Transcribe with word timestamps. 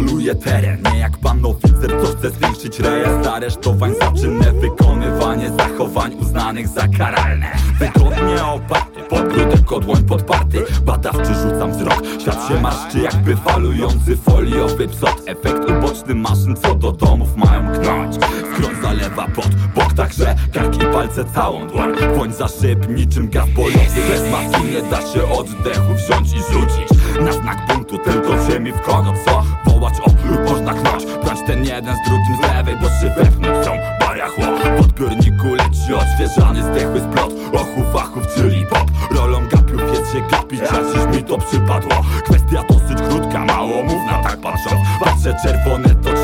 Nie 0.00 0.98
jak 0.98 1.18
pan 1.18 1.44
oficer, 1.44 1.90
co 2.02 2.16
chce 2.16 2.30
zwiększyć 2.30 2.78
rejestr. 2.80 3.28
Aresztowań 3.28 3.92
za 4.00 4.12
czynne 4.12 4.52
wykonywanie 4.52 5.50
zachowań 5.50 6.14
uznanych 6.14 6.68
za 6.68 6.88
karalne. 6.88 7.46
Wygodnie 7.78 8.44
oparty, 8.44 9.00
podbródek 9.10 9.72
odłoń 9.72 10.04
podparty. 10.04 10.64
Badawczy 10.84 11.34
rzucam 11.34 11.72
wzrok, 11.72 12.02
świat 12.20 12.48
się 12.48 12.60
marszczy 12.60 12.98
jakby 12.98 13.36
falujący 13.36 14.16
foliowy 14.16 14.88
psot 14.88 15.22
Efekt 15.26 15.70
uboczny 15.70 16.14
maszyn, 16.14 16.56
co 16.56 16.74
do 16.74 16.92
domów 16.92 17.36
mają 17.36 17.72
knąć 17.72 18.16
Skroń 18.54 18.82
zalewa 18.82 19.26
pod 19.28 19.54
bok, 19.74 19.92
także. 19.92 20.34
Kark 20.52 20.74
i 20.74 20.86
palce 20.86 21.24
całą 21.24 21.68
dłoń. 21.68 21.92
Woń 22.16 22.32
za 22.32 22.48
szyb 22.48 22.88
niczym 22.88 23.30
gaz 23.30 23.50
bojowy 23.50 24.00
Bez 24.08 24.32
maski 24.32 24.64
nie 24.64 24.90
da 24.90 25.00
się 25.00 25.28
oddechu 25.38 25.94
wziąć 25.94 26.32
i 26.32 26.52
rzucić. 26.52 26.88
Na 27.20 27.32
znak 27.32 27.58
buntu 27.68 27.98
tylko 27.98 28.50
ziemi 28.50 28.72
w 28.72 28.80
kogo 28.80 29.12
ten 31.46 31.64
jeden 31.64 31.96
z 31.96 32.08
drugim 32.08 32.36
z 32.36 32.40
lewej, 32.40 32.76
bo 32.76 32.86
się 32.88 33.14
wewnątrz 33.16 33.66
są 33.66 33.72
bariachło 34.00 34.44
W 34.76 34.80
odbiorniku 34.80 35.54
leci 35.54 35.94
odświeżany 35.94 36.62
zdechły 36.62 37.00
splot 37.00 37.32
Ochów, 37.52 37.92
wachów, 37.92 38.26
czyli 38.36 38.66
pop. 38.66 38.90
Rolą 39.10 39.48
gapiów 39.48 39.82
jest 39.94 40.12
się 40.12 40.20
gapić, 40.30 40.60
a 40.60 40.76
dziś 40.92 41.16
mi 41.16 41.24
to 41.24 41.38
przypadło. 41.38 42.04
Kwestia 42.24 42.64
dosyć 42.68 43.08
krótka, 43.08 43.38
mało 43.38 43.82
mówna 43.82 44.22
tak 44.22 44.40
patrząc. 44.40 44.80
Patrzę 45.04 45.34
czerwone 45.42 45.88
to 45.88 46.21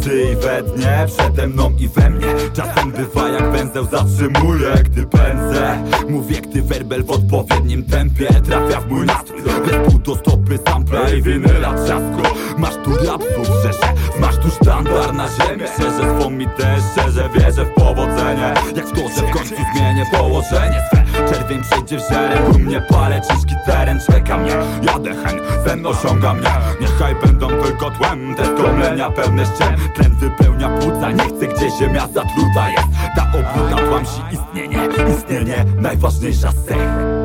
nocy 0.00 0.32
i 0.32 0.36
we 0.36 0.62
dnie 0.62 1.06
Przede 1.06 1.46
mną 1.46 1.70
i 1.78 1.88
we 1.88 2.10
mnie. 2.10 2.26
Czasem 2.52 2.92
bywa 2.92 3.28
jak 3.28 3.52
węzeł 3.52 3.84
zatrzymuje 3.84 4.74
Gdy 4.84 5.06
pędzę. 5.06 5.82
Mówię 6.08 6.40
gdy 6.40 6.62
werbel 6.62 7.04
w 7.04 7.10
odpowiednim 7.10 7.84
tempie 7.84 8.26
Trafia 8.26 8.80
w 8.80 8.90
mój 8.90 9.06
nastrój. 9.06 9.42
Bez 9.42 9.90
pół 9.90 9.98
do 9.98 10.16
stopy 10.16 10.58
sample 10.66 11.18
i 11.18 11.22
winyla 11.22 11.74
trzasku 11.74 12.36
Masz 12.58 12.74
tu 12.74 12.90
rapsów 12.96 13.48
rzesze 13.62 13.94
Masz 14.20 14.36
tu 14.36 14.50
sztandar 14.50 15.14
na 15.14 15.28
ziemię. 15.28 15.66
Szerzę 15.76 16.20
swą 16.20 16.38
ideę 16.38 16.76
szczerze 16.92 17.28
Wierzę 17.34 17.64
w 17.64 17.74
powodzenie. 17.74 18.54
Jak 18.76 18.86
w 18.86 18.92
to, 18.92 19.00
że 19.00 19.26
w 19.26 19.30
końcu 19.30 19.54
zmienię 19.74 20.06
położenie 20.12 20.82
Czerwień 21.50 21.68
przejdzie 21.70 21.98
w 21.98 22.08
zieleń 22.08 22.42
U 22.54 22.58
mnie 22.58 22.80
palę 22.80 23.20
ciężki 23.28 23.54
teren 23.66 24.00
Czeka 24.06 24.38
mnie. 24.38 24.52
Jadę 24.82 25.14
hen 25.14 25.40
Sen 25.66 25.86
osiąga 25.86 26.34
mnie. 26.34 26.50
Niechaj 26.80 27.14
będą 27.14 27.48
tylko 27.48 27.90
tłem 27.90 28.34
Te 28.34 28.44
skomlenia 28.44 29.10
pełne 29.10 29.46
ścian. 29.46 29.76
Tlen 29.94 30.14
wypełnia 30.14 30.68
płuca 30.68 31.10
Nie 31.10 31.24
chcę 31.24 31.46
gdzie 31.46 31.70
ziemia 31.78 32.06
zatruta 32.06 32.70
jest. 32.70 32.88
Ta 33.16 33.22
obłuda 33.22 33.76
tłamsi 33.76 34.20
istnienie 34.32 34.88
Istnienie 35.18 35.64
najważniejsza 35.76 36.52
z 36.52 36.64
cech 36.64 37.19